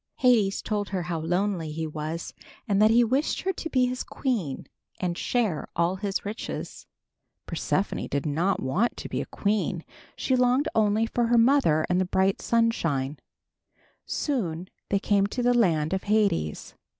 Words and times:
Hades 0.15 0.63
told 0.63 0.89
her 0.89 1.03
how 1.03 1.19
lonely 1.19 1.71
he 1.71 1.85
was, 1.85 2.33
and 2.67 2.81
that 2.81 2.89
he 2.89 3.03
wished 3.03 3.41
her 3.41 3.53
to 3.53 3.69
be 3.69 3.85
his 3.85 4.03
queen 4.03 4.65
and 4.99 5.15
share 5.15 5.67
all 5.75 5.97
his 5.97 6.25
riches. 6.25 6.87
Persephone 7.45 8.07
did 8.07 8.25
not 8.25 8.59
want 8.59 8.97
to 8.97 9.07
be 9.07 9.21
a 9.21 9.27
queen. 9.27 9.85
She 10.15 10.35
longed 10.35 10.67
only 10.73 11.05
for 11.05 11.27
her 11.27 11.37
mother 11.37 11.85
and 11.87 12.01
the 12.01 12.05
bright 12.05 12.41
sunshine. 12.41 13.19
Soon 14.07 14.71
they 14.89 14.97
came 14.97 15.27
to 15.27 15.43
the 15.43 15.53
land 15.53 15.93
of 15.93 16.05
Hades. 16.05 16.73